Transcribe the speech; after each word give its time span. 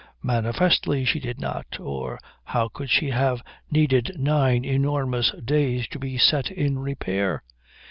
Manifestly 0.23 1.05
she 1.05 1.19
did 1.19 1.39
not, 1.39 1.79
or 1.79 2.17
how 2.45 2.69
could 2.69 2.89
she 2.89 3.11
have 3.11 3.43
needed 3.69 4.15
nine 4.17 4.65
enormous 4.65 5.29
days 5.45 5.87
to 5.89 5.99
be 5.99 6.17
set 6.17 6.49
in 6.49 6.79
repair? 6.79 7.43